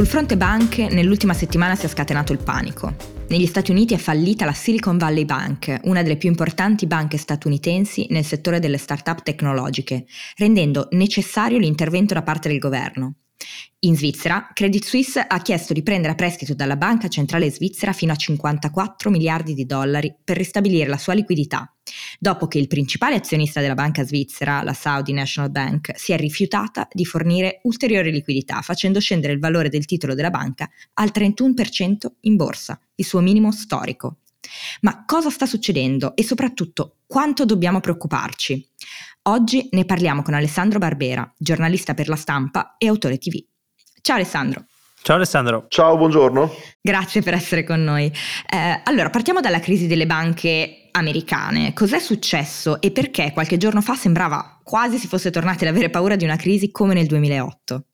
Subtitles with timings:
[0.00, 2.94] Sul fronte banche, nell'ultima settimana si è scatenato il panico.
[3.28, 8.06] Negli Stati Uniti è fallita la Silicon Valley Bank, una delle più importanti banche statunitensi
[8.08, 10.06] nel settore delle start-up tecnologiche,
[10.38, 13.16] rendendo necessario l'intervento da parte del governo.
[13.82, 18.12] In Svizzera, Credit Suisse ha chiesto di prendere a prestito dalla Banca Centrale Svizzera fino
[18.12, 21.72] a 54 miliardi di dollari per ristabilire la sua liquidità,
[22.18, 26.86] dopo che il principale azionista della banca svizzera, la Saudi National Bank, si è rifiutata
[26.92, 32.36] di fornire ulteriore liquidità, facendo scendere il valore del titolo della banca al 31% in
[32.36, 34.18] borsa, il suo minimo storico.
[34.82, 38.69] Ma cosa sta succedendo e soprattutto quanto dobbiamo preoccuparci?
[39.30, 43.38] Oggi ne parliamo con Alessandro Barbera, giornalista per la stampa e autore TV.
[44.00, 44.64] Ciao Alessandro.
[45.02, 45.66] Ciao Alessandro.
[45.68, 46.50] Ciao, buongiorno.
[46.80, 48.06] Grazie per essere con noi.
[48.06, 51.72] Eh, allora, partiamo dalla crisi delle banche americane.
[51.74, 56.16] Cos'è successo e perché qualche giorno fa sembrava quasi si fosse tornati ad avere paura
[56.16, 57.84] di una crisi come nel 2008?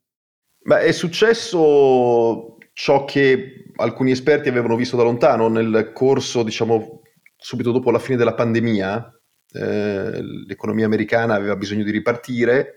[0.65, 7.03] Beh, è successo ciò che alcuni esperti avevano visto da lontano nel corso, diciamo,
[7.37, 9.11] subito dopo la fine della pandemia.
[9.53, 12.75] Eh, l'economia americana aveva bisogno di ripartire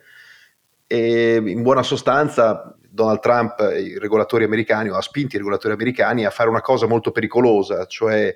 [0.88, 5.74] e in buona sostanza Donald Trump e i regolatori americani, o ha spinto i regolatori
[5.74, 8.36] americani a fare una cosa molto pericolosa, cioè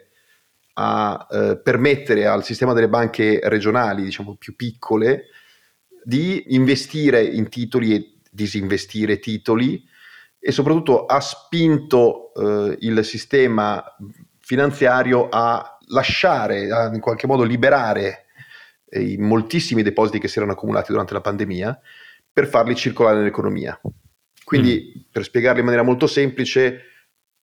[0.76, 5.26] a eh, permettere al sistema delle banche regionali, diciamo più piccole,
[6.04, 9.84] di investire in titoli e disinvestire titoli
[10.40, 13.84] e soprattutto ha spinto eh, il sistema
[14.40, 18.23] finanziario a lasciare, a in qualche modo liberare
[19.00, 21.80] i moltissimi depositi che si erano accumulati durante la pandemia
[22.32, 23.80] per farli circolare nell'economia.
[24.44, 25.02] Quindi, mm.
[25.12, 26.82] per spiegarlo in maniera molto semplice,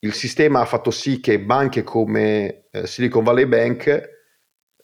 [0.01, 4.09] il sistema ha fatto sì che banche come eh, Silicon Valley Bank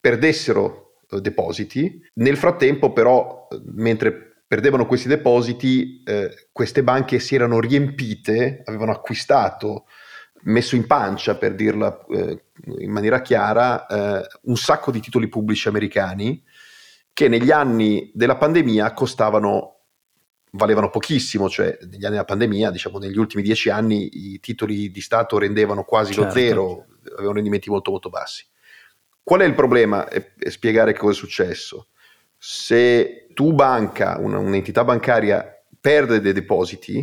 [0.00, 2.00] perdessero eh, depositi.
[2.14, 8.92] Nel frattempo, però, eh, mentre perdevano questi depositi, eh, queste banche si erano riempite, avevano
[8.92, 9.86] acquistato,
[10.42, 12.44] messo in pancia, per dirla eh,
[12.78, 16.42] in maniera chiara, eh, un sacco di titoli pubblici americani
[17.16, 19.84] che negli anni della pandemia costavano
[20.50, 25.00] valevano pochissimo, cioè negli anni della pandemia, diciamo negli ultimi dieci anni i titoli di
[25.00, 26.28] Stato rendevano quasi certo.
[26.28, 28.44] lo zero, avevano rendimenti molto molto bassi.
[29.22, 30.06] Qual è il problema?
[30.08, 31.88] E, e spiegare cosa è successo.
[32.36, 36.98] Se tu banca, una, un'entità bancaria perde dei depositi,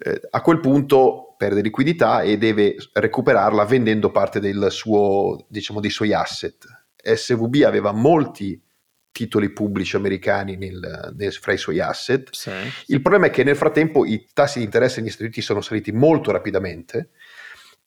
[0.00, 5.90] eh, a quel punto perde liquidità e deve recuperarla vendendo parte del suo, diciamo, dei
[5.90, 6.66] suoi asset.
[7.00, 8.60] SVB aveva molti
[9.18, 12.28] titoli pubblici americani nel, nel, fra i suoi asset.
[12.30, 12.52] Sì.
[12.86, 15.90] Il problema è che nel frattempo i tassi di interesse negli Stati Uniti sono saliti
[15.90, 17.10] molto rapidamente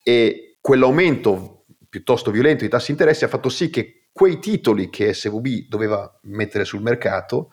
[0.03, 5.13] e quell'aumento piuttosto violento dei tassi di interesse ha fatto sì che quei titoli che
[5.13, 7.51] SVB doveva mettere sul mercato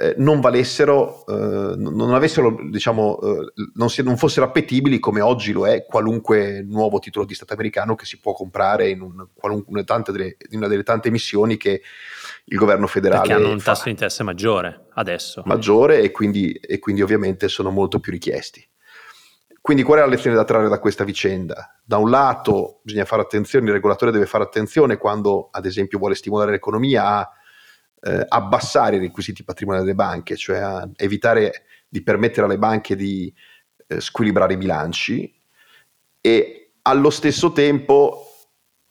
[0.00, 5.50] eh, non valessero, eh, non avessero, diciamo, eh, non, si, non, fossero appetibili come oggi
[5.50, 9.84] lo è qualunque nuovo titolo di Stato americano che si può comprare in, un, una,
[10.06, 11.82] delle, in una delle tante emissioni che
[12.48, 13.26] il governo federale.
[13.26, 13.72] Perché hanno un fa.
[13.72, 15.42] tasso di interesse maggiore adesso.
[15.44, 18.66] Maggiore e quindi, e quindi ovviamente sono molto più richiesti.
[19.60, 21.78] Quindi qual è la lezione da trarre da questa vicenda?
[21.84, 26.14] Da un lato bisogna fare attenzione, il regolatore deve fare attenzione quando ad esempio vuole
[26.14, 27.30] stimolare l'economia a
[28.00, 33.32] eh, abbassare i requisiti patrimoniali delle banche, cioè a evitare di permettere alle banche di
[33.88, 35.34] eh, squilibrare i bilanci
[36.20, 38.24] e allo stesso tempo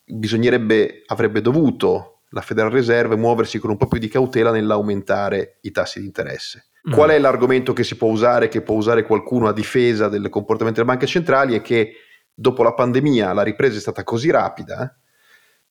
[0.05, 5.71] bisognerebbe, avrebbe dovuto la Federal Reserve muoversi con un po' più di cautela nell'aumentare i
[5.71, 6.67] tassi di interesse.
[6.87, 6.93] Mm.
[6.93, 10.81] Qual è l'argomento che si può usare, che può usare qualcuno a difesa del comportamento
[10.81, 11.55] delle banche centrali?
[11.55, 11.93] È che
[12.33, 14.97] dopo la pandemia la ripresa è stata così rapida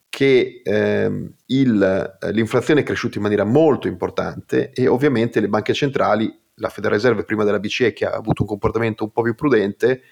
[0.08, 6.34] che ehm, il, l'inflazione è cresciuta in maniera molto importante e ovviamente le banche centrali,
[6.54, 10.02] la Federal Reserve prima della BCE che ha avuto un comportamento un po' più prudente,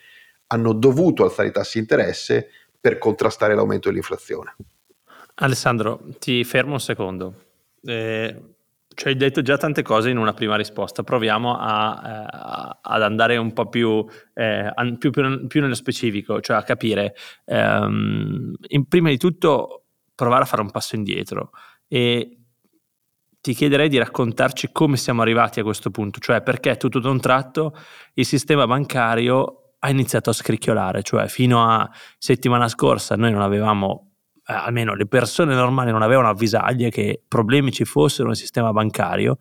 [0.49, 4.55] hanno dovuto alzare i tassi di interesse per contrastare l'aumento dell'inflazione.
[5.37, 7.35] Alessandro, ti fermo un secondo.
[7.83, 8.55] Eh,
[8.95, 13.37] ci hai detto già tante cose in una prima risposta, proviamo a, eh, ad andare
[13.37, 17.15] un po' più, eh, più, più, più, nello specifico, cioè a capire.
[17.47, 21.51] Ehm, in, prima di tutto provare a fare un passo indietro
[21.89, 22.39] e
[23.41, 27.21] ti chiederei di raccontarci come siamo arrivati a questo punto, cioè perché tutto da un
[27.21, 27.77] tratto
[28.15, 34.14] il sistema bancario ha iniziato a scricchiolare, cioè fino a settimana scorsa noi non avevamo
[34.47, 39.39] eh, almeno le persone normali non avevano avvisaglie che problemi ci fossero nel sistema bancario,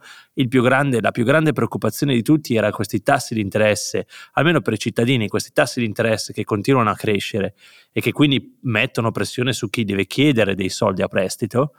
[0.47, 4.73] più grande, la più grande preoccupazione di tutti era questi tassi di interesse, almeno per
[4.73, 7.53] i cittadini, questi tassi di interesse che continuano a crescere
[7.91, 11.73] e che quindi mettono pressione su chi deve chiedere dei soldi a prestito.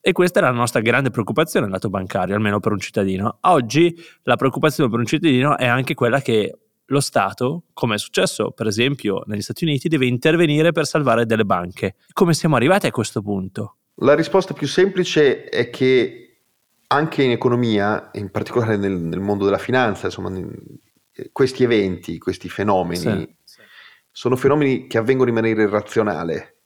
[0.00, 3.38] E questa era la nostra grande preoccupazione nel lato bancario, almeno per un cittadino.
[3.42, 6.58] Oggi la preoccupazione per un cittadino è anche quella che
[6.90, 11.44] lo Stato, come è successo per esempio negli Stati Uniti, deve intervenire per salvare delle
[11.44, 11.96] banche.
[12.12, 13.76] Come siamo arrivati a questo punto?
[14.02, 16.38] La risposta più semplice è che
[16.88, 20.32] anche in economia, in particolare nel, nel mondo della finanza, insomma,
[21.32, 23.60] questi eventi, questi fenomeni, sì, sì.
[24.10, 26.56] sono fenomeni che avvengono in maniera irrazionale.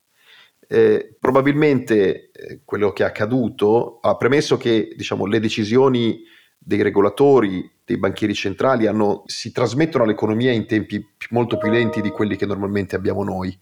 [0.67, 6.23] Eh, probabilmente eh, quello che è accaduto ha premesso che diciamo, le decisioni
[6.57, 12.11] dei regolatori, dei banchieri centrali hanno, si trasmettono all'economia in tempi molto più lenti di
[12.11, 13.57] quelli che normalmente abbiamo noi.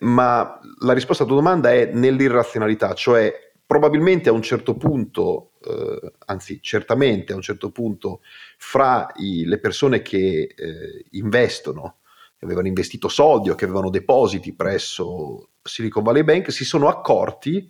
[0.00, 3.32] Ma la risposta alla tua domanda è nell'irrazionalità, cioè
[3.64, 8.20] probabilmente a un certo punto, eh, anzi certamente a un certo punto,
[8.58, 11.98] fra i, le persone che eh, investono,
[12.36, 17.66] che avevano investito soldi o che avevano depositi presso Silicon Valley Bank, si sono accorti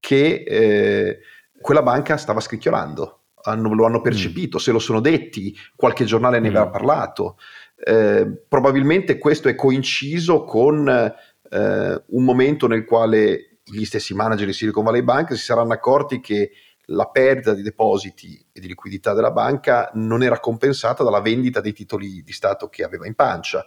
[0.00, 1.18] che eh,
[1.60, 4.02] quella banca stava scricchiolando hanno, lo hanno mm.
[4.02, 4.60] percepito, mm.
[4.60, 6.56] se lo sono detti, qualche giornale ne mm.
[6.56, 7.38] aveva parlato.
[7.84, 14.52] Eh, probabilmente questo è coinciso con eh, un momento nel quale gli stessi manager di
[14.52, 16.50] Silicon Valley Bank si saranno accorti che
[16.86, 21.72] la perdita di depositi e di liquidità della banca non era compensata dalla vendita dei
[21.72, 23.64] titoli di Stato che aveva in pancia.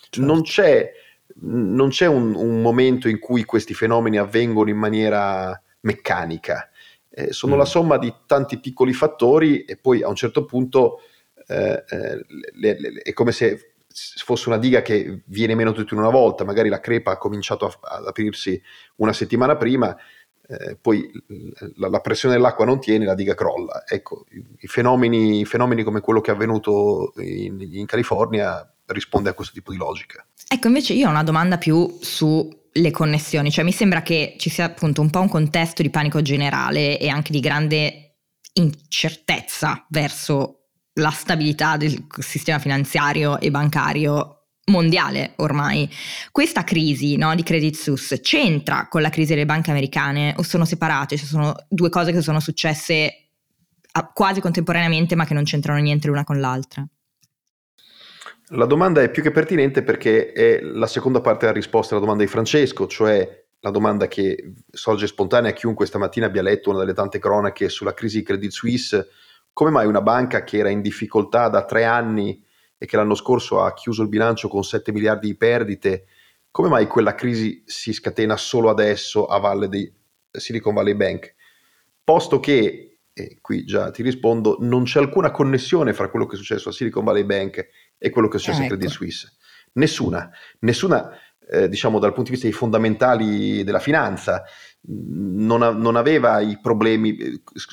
[0.00, 0.24] Certo.
[0.24, 0.90] Non c'è,
[1.40, 6.68] non c'è un, un momento in cui questi fenomeni avvengono in maniera meccanica
[7.16, 7.58] eh, sono mm.
[7.58, 11.00] la somma di tanti piccoli fattori e poi a un certo punto
[11.46, 12.24] eh, eh,
[12.54, 16.42] le, le, è come se fosse una diga che viene meno tutto in una volta,
[16.42, 18.60] magari la crepa ha cominciato a, ad aprirsi
[18.96, 19.96] una settimana prima,
[20.48, 21.08] eh, poi
[21.76, 23.84] la, la, pressione dell'acqua non tiene, la diga crolla.
[23.86, 29.30] Ecco, i, i, fenomeni, i fenomeni, come quello che è avvenuto in, in California risponde
[29.30, 30.26] a questo tipo di logica.
[30.48, 34.50] Ecco, invece io ho una domanda più su le connessioni, cioè mi sembra che ci
[34.50, 38.16] sia appunto un po' un contesto di panico generale e anche di grande
[38.54, 45.88] incertezza verso la stabilità del sistema finanziario e bancario mondiale ormai.
[46.32, 50.64] Questa crisi no, di Credit Suisse c'entra con la crisi delle banche americane o sono
[50.64, 51.16] separate?
[51.16, 53.30] Cioè sono due cose che sono successe
[54.12, 56.84] quasi contemporaneamente ma che non c'entrano niente l'una con l'altra?
[58.48, 62.24] La domanda è più che pertinente perché è la seconda parte della risposta alla domanda
[62.24, 66.92] di Francesco, cioè la domanda che sorge spontanea a chiunque stamattina abbia letto una delle
[66.92, 69.08] tante cronache sulla crisi di Credit Suisse.
[69.54, 72.44] Come mai una banca che era in difficoltà da tre anni
[72.76, 76.06] e che l'anno scorso ha chiuso il bilancio con 7 miliardi di perdite,
[76.50, 79.90] come mai quella crisi si scatena solo adesso a valle di
[80.30, 81.34] Silicon Valley Bank?
[82.04, 86.38] Posto che, e qui già ti rispondo, non c'è alcuna connessione fra quello che è
[86.38, 87.66] successo a Silicon Valley Bank
[88.04, 88.74] e quello che è successo ah, ecco.
[88.74, 89.32] Credit Suisse.
[89.72, 90.30] Nessuna,
[90.60, 91.10] nessuna
[91.48, 94.42] eh, diciamo dal punto di vista dei fondamentali della finanza,
[94.82, 97.16] non, a, non, aveva i problemi,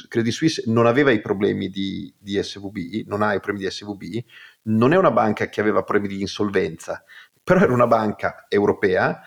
[0.08, 4.24] Credit Suisse non aveva i problemi di, di, SVB, non ha i problemi di SVB,
[4.64, 7.04] non è una banca che aveva problemi di insolvenza,
[7.44, 9.20] però era una banca europea,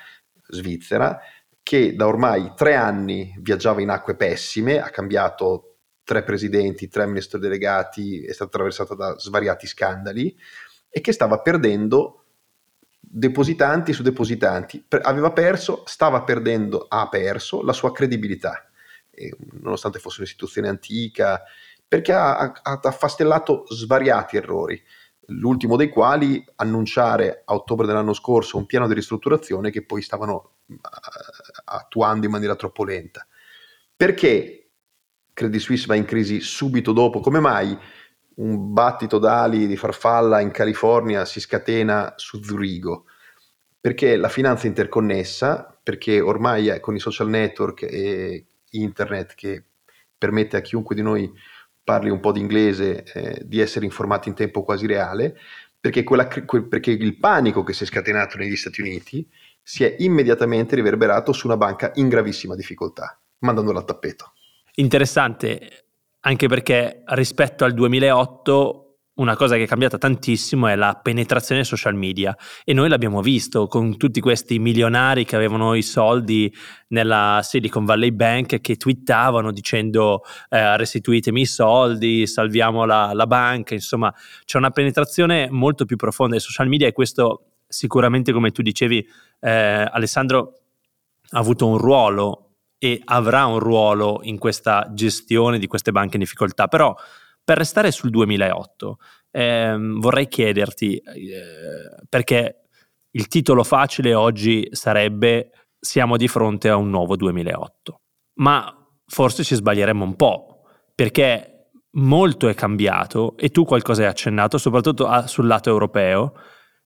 [0.48, 1.20] svizzera,
[1.62, 7.38] che da ormai tre anni viaggiava in acque pessime, ha cambiato tre presidenti, tre ministri
[7.38, 10.36] delegati, è stata attraversata da svariati scandali,
[10.96, 12.26] e che stava perdendo
[13.00, 14.84] depositanti su depositanti.
[15.02, 18.70] aveva perso, stava perdendo, ha perso la sua credibilità,
[19.10, 21.42] e, nonostante fosse un'istituzione antica,
[21.86, 24.80] perché ha, ha, affastellato svariati errori
[25.28, 30.58] l'ultimo dei quali annunciare a ottobre dell'anno scorso un piano di ristrutturazione che poi stavano
[30.66, 30.76] uh,
[31.64, 33.26] attuando in maniera troppo lenta.
[33.96, 34.70] Perché
[35.32, 37.18] Credit Suisse va in crisi subito dopo?
[37.18, 37.76] Come mai
[38.36, 43.04] un battito d'ali di farfalla in California si scatena su Zurigo,
[43.80, 49.64] perché la finanza è interconnessa, perché ormai è con i social network e internet che
[50.16, 51.30] permette a chiunque di noi
[51.82, 55.36] parli un po' di inglese eh, di essere informati in tempo quasi reale,
[55.78, 59.28] perché, quella, perché il panico che si è scatenato negli Stati Uniti
[59.62, 64.32] si è immediatamente riverberato su una banca in gravissima difficoltà, mandandola al tappeto.
[64.76, 65.83] Interessante,
[66.26, 68.80] anche perché rispetto al 2008
[69.16, 72.36] una cosa che è cambiata tantissimo è la penetrazione social media.
[72.64, 76.52] E noi l'abbiamo visto con tutti questi milionari che avevano i soldi
[76.88, 83.74] nella Silicon Valley Bank che twittavano dicendo eh, restituitemi i soldi, salviamo la, la banca,
[83.74, 84.12] insomma
[84.44, 89.06] c'è una penetrazione molto più profonda dei social media e questo sicuramente come tu dicevi,
[89.40, 90.54] eh, Alessandro
[91.30, 92.43] ha avuto un ruolo
[92.84, 96.94] e avrà un ruolo in questa gestione di queste banche in difficoltà, però
[97.42, 98.98] per restare sul 2008
[99.30, 102.66] ehm, vorrei chiederti, eh, perché
[103.12, 105.50] il titolo facile oggi sarebbe
[105.80, 108.00] siamo di fronte a un nuovo 2008,
[108.40, 110.60] ma forse ci sbaglieremmo un po',
[110.94, 116.34] perché molto è cambiato e tu qualcosa hai accennato, soprattutto a, sul lato europeo,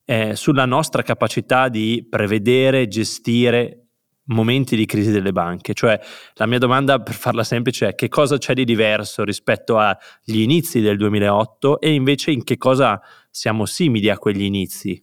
[0.04, 3.87] eh, sulla nostra capacità di prevedere, gestire
[4.28, 5.74] momenti di crisi delle banche.
[5.74, 5.98] Cioè,
[6.34, 10.80] la mia domanda, per farla semplice, è che cosa c'è di diverso rispetto agli inizi
[10.80, 15.02] del 2008 e invece in che cosa siamo simili a quegli inizi?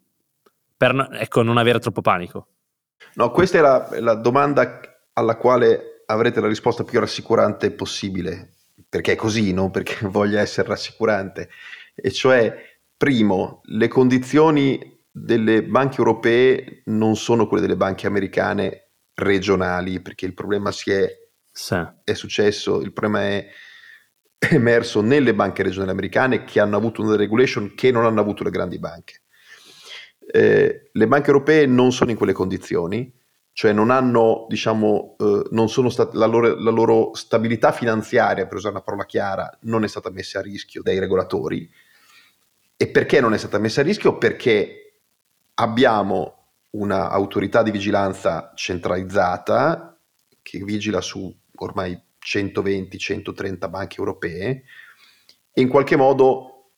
[0.78, 2.48] Per ecco, non avere troppo panico.
[3.16, 4.80] No, questa la, la domanda
[5.14, 8.56] alla quale avrete la risposta più rassicurante possibile,
[8.88, 11.50] perché è così, non perché voglia essere rassicurante.
[11.96, 12.54] E cioè,
[12.98, 18.85] primo, le condizioni delle banche europee non sono quelle delle banche americane
[19.16, 21.10] regionali, perché il problema si è,
[21.52, 21.76] sì.
[22.04, 23.48] è successo, il problema è
[24.52, 28.52] emerso nelle banche regionali americane che hanno avuto una regulation che non hanno avuto le
[28.52, 29.22] grandi banche.
[30.32, 33.14] Eh, le banche europee non sono in quelle condizioni,
[33.54, 38.58] cioè non hanno, diciamo, eh, non sono state, la, loro, la loro stabilità finanziaria, per
[38.58, 41.70] usare una parola chiara, non è stata messa a rischio dai regolatori.
[42.76, 44.18] E perché non è stata messa a rischio?
[44.18, 45.00] Perché
[45.54, 46.35] abbiamo
[46.78, 49.98] un'autorità di vigilanza centralizzata
[50.42, 54.64] che vigila su ormai 120-130 banche europee
[55.54, 56.72] e in qualche modo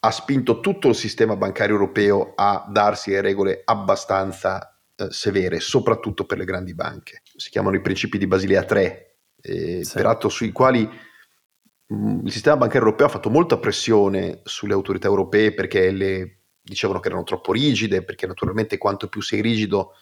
[0.00, 6.24] ha spinto tutto il sistema bancario europeo a darsi le regole abbastanza eh, severe, soprattutto
[6.24, 7.22] per le grandi banche.
[7.36, 9.92] Si chiamano i principi di Basilea 3, eh, sì.
[9.94, 10.88] peraltro sui quali
[11.86, 16.39] mh, mm, il sistema bancario europeo ha fatto molta pressione sulle autorità europee perché le
[16.70, 19.94] dicevano che erano troppo rigide, perché naturalmente quanto più sei rigido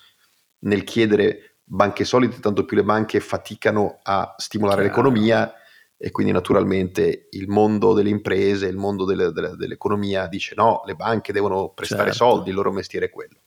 [0.60, 4.96] nel chiedere banche solide, tanto più le banche faticano a stimolare Chiaro.
[4.96, 5.52] l'economia
[5.96, 10.94] e quindi naturalmente il mondo delle imprese, il mondo delle, delle, dell'economia dice no, le
[10.94, 12.24] banche devono prestare certo.
[12.24, 13.40] soldi, il loro mestiere è quello.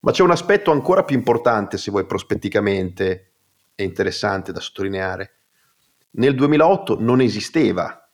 [0.00, 3.30] Ma c'è un aspetto ancora più importante, se vuoi prospetticamente,
[3.74, 5.36] e interessante da sottolineare.
[6.14, 8.10] Nel 2008 non esisteva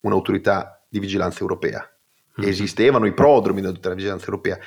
[0.00, 1.93] un'autorità di vigilanza europea.
[2.42, 4.58] Esistevano i prodromi della vigilanza europea.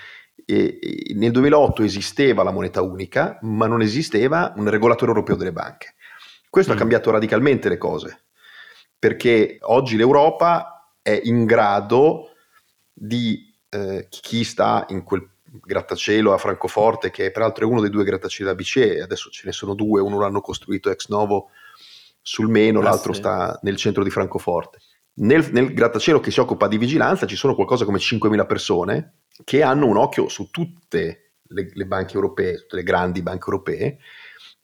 [0.45, 5.51] E, e nel 2008 esisteva la moneta unica, ma non esisteva un regolatore europeo delle
[5.51, 5.95] banche.
[6.49, 6.75] Questo mm.
[6.75, 8.25] ha cambiato radicalmente le cose,
[8.97, 12.31] perché oggi l'Europa è in grado
[12.93, 18.03] di eh, chi sta in quel grattacielo a Francoforte, che peraltro è uno dei due
[18.03, 21.49] grattacieli da BCE, adesso ce ne sono due, uno l'hanno costruito ex novo
[22.21, 23.19] sul Meno, ah, l'altro sì.
[23.19, 24.79] sta nel centro di Francoforte
[25.19, 29.61] nel, nel grattacielo che si occupa di vigilanza ci sono qualcosa come 5.000 persone che
[29.61, 33.97] hanno un occhio su tutte le, le banche europee, tutte le grandi banche europee,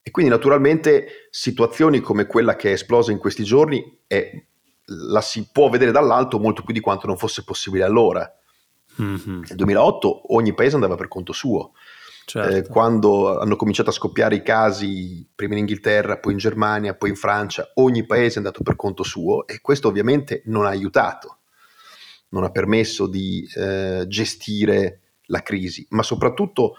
[0.02, 4.44] e quindi naturalmente situazioni come quella che è esplosa in questi giorni è,
[4.86, 8.30] la si può vedere dall'alto molto più di quanto non fosse possibile allora.
[9.02, 9.44] Mm-hmm.
[9.48, 11.72] Nel 2008 ogni paese andava per conto suo.
[12.26, 12.56] Certo.
[12.56, 17.10] Eh, quando hanno cominciato a scoppiare i casi, prima in Inghilterra, poi in Germania, poi
[17.10, 21.40] in Francia, ogni paese è andato per conto suo e questo ovviamente non ha aiutato,
[22.30, 26.78] non ha permesso di eh, gestire la crisi, ma soprattutto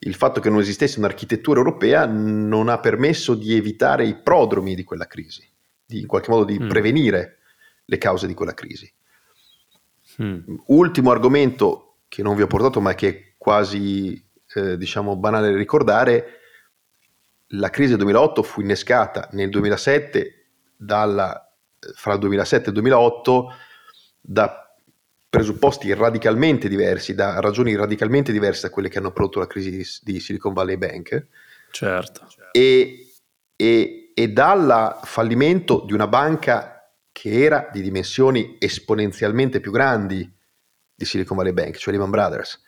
[0.00, 4.84] il fatto che non esistesse un'architettura europea non ha permesso di evitare i prodromi di
[4.84, 5.46] quella crisi,
[5.84, 6.68] di in qualche modo di mm.
[6.68, 7.38] prevenire
[7.84, 8.90] le cause di quella crisi.
[10.22, 10.56] Mm.
[10.66, 14.22] Ultimo argomento che non vi ho portato ma che è quasi
[14.58, 16.40] eh, diciamo banale ricordare,
[17.52, 20.46] la crisi del 2008 fu innescata nel 2007
[20.76, 21.50] dalla,
[21.94, 23.52] fra il 2007 e il 2008
[24.20, 24.76] da
[25.30, 29.86] presupposti radicalmente diversi, da ragioni radicalmente diverse da quelle che hanno prodotto la crisi di,
[30.02, 31.26] di Silicon Valley Bank.
[31.70, 32.26] Certo.
[32.52, 33.12] E,
[33.54, 40.30] e, e dal fallimento di una banca che era di dimensioni esponenzialmente più grandi
[40.94, 42.62] di Silicon Valley Bank, cioè Lehman Brothers,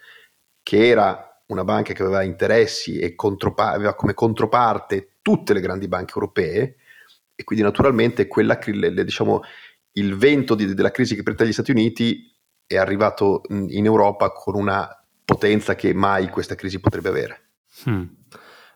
[0.62, 5.88] che era una banca che aveva interessi e contropa- aveva come controparte tutte le grandi
[5.88, 6.76] banche europee
[7.34, 9.42] e quindi naturalmente quella, diciamo,
[9.92, 12.30] il vento di, della crisi che prende gli Stati Uniti
[12.66, 14.88] è arrivato in Europa con una
[15.24, 17.50] potenza che mai questa crisi potrebbe avere.
[17.88, 18.04] Hmm.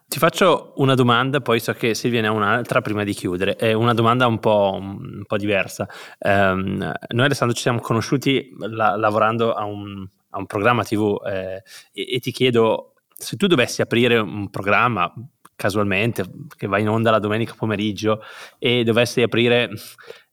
[0.07, 3.57] Ti faccio una domanda, poi so che Silvia ne ha un'altra prima di chiudere.
[3.57, 5.89] È una domanda un po', un po diversa.
[6.19, 11.63] Um, noi Alessandro ci siamo conosciuti la, lavorando a un, a un programma TV eh,
[11.93, 15.13] e, e ti chiedo se tu dovessi aprire un programma
[15.57, 16.25] casualmente
[16.57, 18.21] che va in onda la domenica pomeriggio
[18.59, 19.71] e dovessi aprire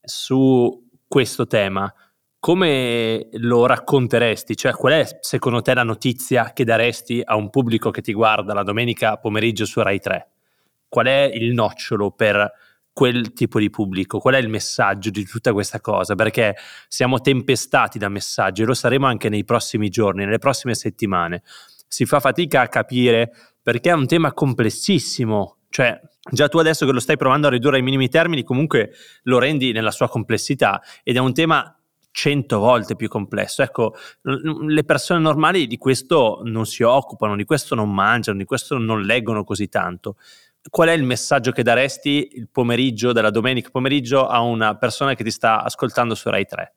[0.01, 1.93] su questo tema,
[2.39, 4.55] come lo racconteresti?
[4.55, 8.55] Cioè, qual è secondo te la notizia che daresti a un pubblico che ti guarda
[8.55, 10.27] la domenica pomeriggio su Rai 3?
[10.87, 12.51] Qual è il nocciolo per
[12.93, 14.19] quel tipo di pubblico?
[14.19, 16.15] Qual è il messaggio di tutta questa cosa?
[16.15, 16.55] Perché
[16.87, 21.43] siamo tempestati da messaggi e lo saremo anche nei prossimi giorni, nelle prossime settimane.
[21.87, 23.31] Si fa fatica a capire
[23.61, 25.99] perché è un tema complessissimo, cioè
[26.31, 28.91] già tu adesso che lo stai provando a ridurre ai minimi termini, comunque
[29.23, 31.75] lo rendi nella sua complessità ed è un tema
[32.11, 33.61] cento volte più complesso.
[33.63, 38.77] Ecco, le persone normali di questo non si occupano, di questo non mangiano, di questo
[38.77, 40.17] non leggono così tanto
[40.69, 45.23] qual è il messaggio che daresti il pomeriggio della domenica pomeriggio a una persona che
[45.23, 46.75] ti sta ascoltando su Rai 3?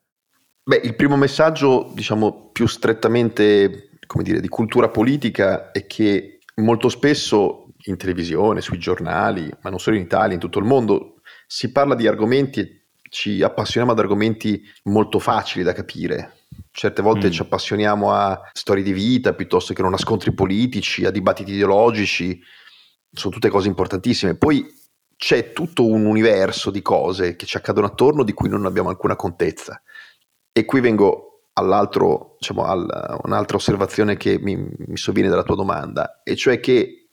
[0.63, 6.89] Beh, il primo messaggio, diciamo, più strettamente, come dire, di cultura politica è che molto
[6.89, 11.71] spesso in televisione, sui giornali, ma non solo in Italia, in tutto il mondo, si
[11.71, 16.37] parla di argomenti e ci appassioniamo ad argomenti molto facili da capire.
[16.71, 17.31] Certe volte mm.
[17.31, 22.41] ci appassioniamo a storie di vita piuttosto che non a scontri politici, a dibattiti ideologici,
[23.15, 24.35] sono tutte cose importantissime.
[24.35, 24.65] Poi
[25.17, 29.15] c'è tutto un universo di cose che ci accadono attorno di cui non abbiamo alcuna
[29.15, 29.81] contezza.
[30.51, 36.21] E qui vengo all'altro, diciamo, a un'altra osservazione che mi, mi sovviene dalla tua domanda,
[36.23, 37.09] e cioè che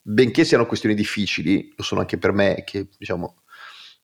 [0.00, 3.42] benché siano questioni difficili, lo sono anche per me, che diciamo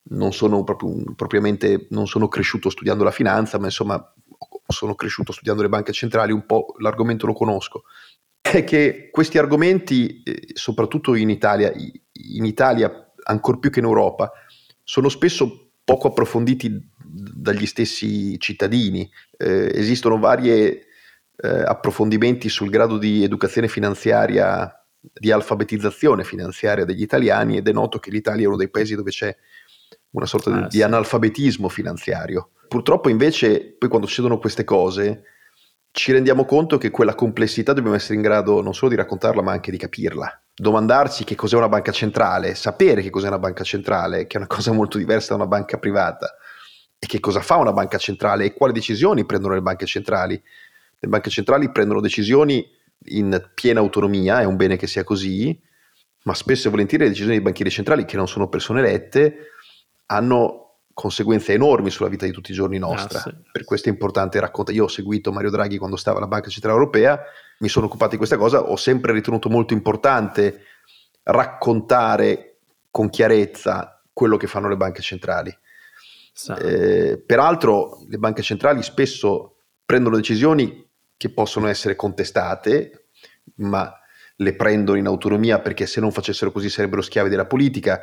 [0.05, 4.15] non sono proprio, propriamente, non sono cresciuto studiando la finanza, ma insomma
[4.67, 7.85] sono cresciuto studiando le banche centrali, un po' l'argomento lo conosco
[8.43, 14.33] è che questi argomenti, eh, soprattutto in Italia, in Italia ancor più che in Europa,
[14.83, 19.09] sono spesso poco approfonditi dagli stessi cittadini.
[19.37, 20.83] Eh, esistono vari eh,
[21.43, 28.11] approfondimenti sul grado di educazione finanziaria, di alfabetizzazione finanziaria degli italiani ed è noto che
[28.11, 29.35] l'Italia è uno dei paesi dove c'è
[30.11, 30.77] una sorta ah, di, sì.
[30.77, 32.51] di analfabetismo finanziario.
[32.69, 35.25] Purtroppo invece poi quando succedono queste cose
[35.93, 39.53] ci rendiamo conto che quella complessità dobbiamo essere in grado non solo di raccontarla, ma
[39.53, 40.43] anche di capirla.
[40.55, 44.47] Domandarci che cos'è una banca centrale, sapere che cos'è una banca centrale, che è una
[44.47, 46.35] cosa molto diversa da una banca privata,
[46.99, 50.43] e che cosa fa una banca centrale e quali decisioni prendono le banche centrali.
[50.99, 52.67] Le banche centrali prendono decisioni
[53.07, 55.61] in piena autonomia, è un bene che sia così,
[56.25, 59.49] ma spesso e volentieri le decisioni dei banchieri centrali, che non sono persone elette,
[60.07, 63.19] hanno conseguenze enormi sulla vita di tutti i giorni nostra.
[63.19, 63.35] Ah, sì.
[63.51, 64.77] Per questo è importante raccontare.
[64.77, 67.21] Io ho seguito Mario Draghi quando stava alla Banca Centrale Europea,
[67.59, 70.65] mi sono occupato di questa cosa, ho sempre ritenuto molto importante
[71.25, 72.59] raccontare
[72.91, 75.57] con chiarezza quello che fanno le banche centrali.
[76.33, 76.53] Sì.
[76.53, 83.09] Eh, peraltro le banche centrali spesso prendono decisioni che possono essere contestate,
[83.57, 83.93] ma
[84.37, 88.01] le prendono in autonomia perché se non facessero così sarebbero schiavi della politica.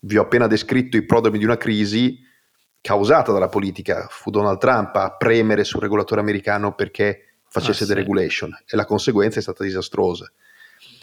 [0.00, 2.18] Vi ho appena descritto i prodromi di una crisi,
[2.82, 4.06] causata dalla politica.
[4.10, 8.74] Fu Donald Trump a premere sul regolatore americano perché facesse ah, deregulation sì.
[8.74, 10.30] e la conseguenza è stata disastrosa.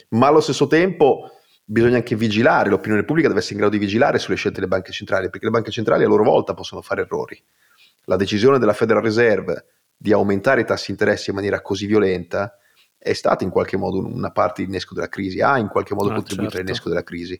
[0.09, 1.31] Ma allo stesso tempo
[1.63, 4.91] bisogna anche vigilare, l'opinione pubblica deve essere in grado di vigilare sulle scelte delle banche
[4.91, 7.41] centrali, perché le banche centrali a loro volta possono fare errori.
[8.05, 9.65] La decisione della Federal Reserve
[9.95, 12.57] di aumentare i tassi di interesse in maniera così violenta
[12.97, 16.09] è stata in qualche modo una parte di innesco della crisi, ha in qualche modo
[16.09, 16.57] ah, contribuito certo.
[16.57, 17.39] all'innesco della crisi.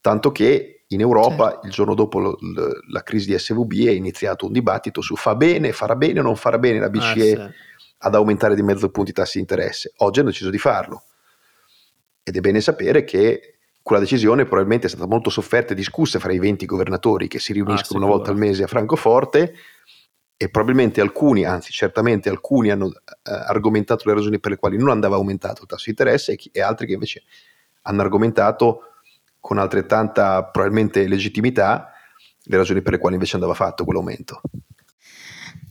[0.00, 1.66] Tanto che in Europa, certo.
[1.66, 5.34] il giorno dopo lo, lo, la crisi di SVB, è iniziato un dibattito su fa
[5.34, 7.54] bene, farà bene o non farà bene la BCE ah, sì.
[7.98, 9.92] ad aumentare di mezzo punto i tassi di interesse.
[9.98, 11.04] Oggi hanno deciso di farlo.
[12.22, 16.32] Ed è bene sapere che quella decisione probabilmente è stata molto sofferta e discussa fra
[16.32, 19.54] i 20 governatori che si riuniscono ah, una volta al mese a Francoforte
[20.36, 22.92] e probabilmente alcuni, anzi certamente alcuni hanno eh,
[23.24, 26.50] argomentato le ragioni per le quali non andava aumentato il tasso di interesse e, chi,
[26.52, 27.22] e altri che invece
[27.82, 28.82] hanno argomentato
[29.48, 31.90] con altrettanta probabilmente legittimità
[32.42, 34.42] le ragioni per le quali invece andava fatto quell'aumento.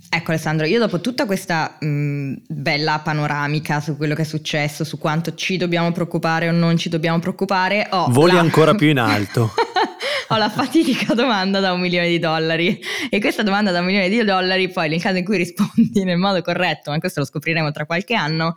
[0.09, 4.97] Ecco Alessandro, io dopo tutta questa mh, bella panoramica su quello che è successo, su
[4.97, 8.39] quanto ci dobbiamo preoccupare o non ci dobbiamo preoccupare, ho Voli la...
[8.39, 9.53] ancora più in alto.
[10.29, 12.79] ho la fatidica domanda da un milione di dollari
[13.11, 16.17] e questa domanda da un milione di dollari poi nel caso in cui rispondi nel
[16.17, 18.55] modo corretto, ma questo lo scopriremo tra qualche anno,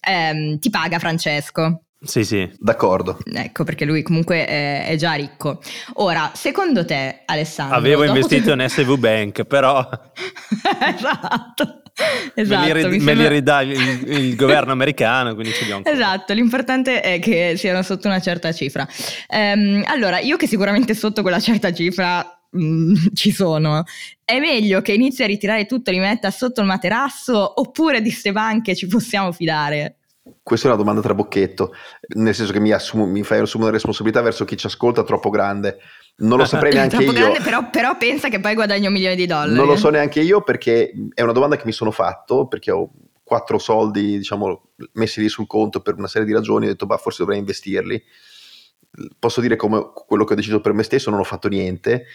[0.00, 1.83] ehm, ti paga Francesco.
[2.04, 2.50] Sì, sì.
[2.58, 3.18] D'accordo.
[3.24, 5.60] Ecco, perché lui comunque è, è già ricco.
[5.94, 7.76] Ora, secondo te, Alessandro...
[7.76, 8.62] Avevo investito te...
[8.62, 9.88] in SV Bank, però...
[10.96, 11.78] esatto.
[12.34, 15.76] Esatto, me li, rid- me li ridà il, il, governo americano, quindi ce li ho
[15.76, 15.94] ancora.
[15.94, 18.86] Esatto, l'importante è che siano sotto una certa cifra.
[19.28, 23.84] Ehm, allora, io che sicuramente sotto quella certa cifra mm, ci sono,
[24.24, 28.08] è meglio che inizi a ritirare tutto e li metta sotto il materasso oppure di
[28.10, 29.98] queste banche ci possiamo fidare?
[30.42, 31.74] Questa è una domanda trabocchetto,
[32.14, 35.28] nel senso che mi, assumo, mi fai assumere una responsabilità verso chi ci ascolta troppo
[35.28, 35.78] grande.
[36.16, 37.12] Non lo saprei neanche io.
[37.12, 39.54] Grande, però, però, pensa che poi guadagno un milione di dollari.
[39.54, 42.90] Non lo so neanche io perché è una domanda che mi sono fatto, perché ho
[43.22, 46.96] quattro soldi, diciamo, messi lì sul conto per una serie di ragioni, ho detto, bah,
[46.96, 48.02] forse dovrei investirli.
[49.18, 52.06] Posso dire come quello che ho deciso per me stesso, non ho fatto niente,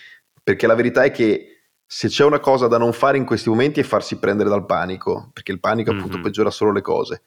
[0.41, 3.80] perché la verità è che se c'è una cosa da non fare in questi momenti
[3.80, 6.24] è farsi prendere dal panico, perché il panico appunto mm-hmm.
[6.24, 7.24] peggiora solo le cose.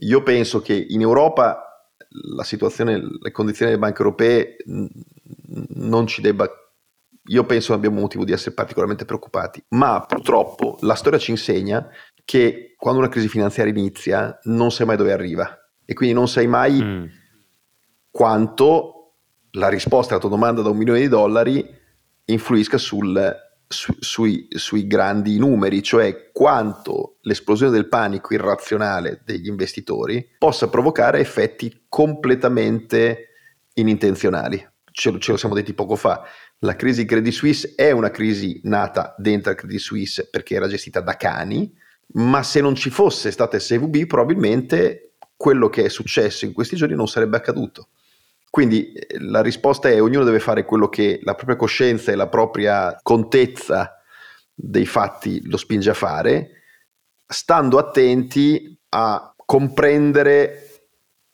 [0.00, 1.88] Io penso che in Europa
[2.34, 4.56] la situazione, le condizioni delle banche europee
[5.74, 6.48] non ci debba
[7.28, 11.88] io penso che abbiamo motivo di essere particolarmente preoccupati, ma purtroppo la storia ci insegna
[12.24, 16.46] che quando una crisi finanziaria inizia non sai mai dove arriva e quindi non sai
[16.46, 17.04] mai mm.
[18.10, 19.14] quanto
[19.52, 21.64] la risposta alla tua domanda da un milione di dollari
[22.26, 23.34] influisca sul,
[23.68, 31.20] su, sui, sui grandi numeri, cioè quanto l'esplosione del panico irrazionale degli investitori possa provocare
[31.20, 33.30] effetti completamente
[33.74, 34.64] inintenzionali.
[34.90, 36.22] Ce, ce lo siamo detti poco fa.
[36.60, 41.16] La crisi Credit Suisse è una crisi nata dentro Credit Suisse perché era gestita da
[41.16, 41.70] cani,
[42.14, 46.94] ma se non ci fosse stata SVB probabilmente quello che è successo in questi giorni
[46.94, 47.88] non sarebbe accaduto.
[48.56, 52.26] Quindi eh, la risposta è ognuno deve fare quello che la propria coscienza e la
[52.26, 54.00] propria contezza
[54.54, 56.62] dei fatti lo spinge a fare,
[57.26, 60.86] stando attenti a comprendere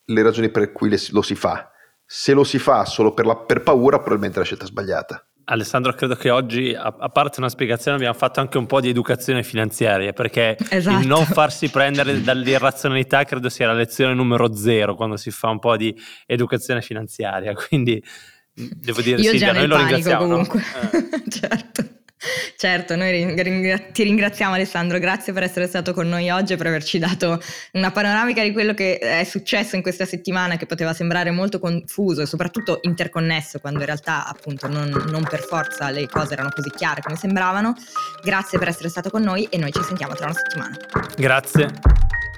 [0.04, 1.70] le ragioni per cui lo si fa.
[2.04, 5.24] Se lo si fa solo per, la, per paura, probabilmente è la scelta sbagliata.
[5.52, 9.42] Alessandro, credo che oggi, a, parte una spiegazione, abbiamo fatto anche un po' di educazione
[9.42, 11.00] finanziaria, perché esatto.
[11.00, 15.58] il non farsi prendere dall'irrazionalità credo sia la lezione numero zero quando si fa un
[15.58, 17.52] po' di educazione finanziaria.
[17.68, 18.02] Quindi
[18.54, 20.26] devo dire, Io Silvia, noi lo ringraziamo.
[20.26, 20.60] Comunque.
[20.60, 20.90] No?
[20.90, 21.22] Eh.
[21.28, 22.01] certo.
[22.56, 23.10] Certo, noi
[23.42, 27.40] ringra- ti ringraziamo Alessandro, grazie per essere stato con noi oggi e per averci dato
[27.72, 32.22] una panoramica di quello che è successo in questa settimana che poteva sembrare molto confuso
[32.22, 36.70] e soprattutto interconnesso quando in realtà appunto non, non per forza le cose erano così
[36.70, 37.74] chiare come sembravano.
[38.22, 40.76] Grazie per essere stato con noi e noi ci sentiamo tra una settimana.
[41.16, 42.31] Grazie.